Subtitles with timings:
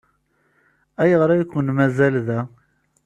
[1.01, 2.39] Ayɣer ay ken-mazal da?